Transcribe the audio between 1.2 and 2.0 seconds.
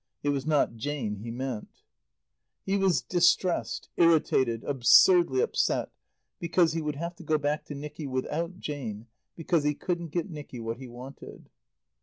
meant.)